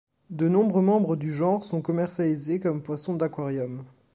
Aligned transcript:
De 0.31 0.47
nombreux 0.47 0.81
membres 0.81 1.15
du 1.15 1.31
genre 1.31 1.63
sont 1.63 1.83
commercialisés 1.83 2.59
comme 2.59 2.81
poissons 2.81 3.13
d’aquarium. 3.13 3.85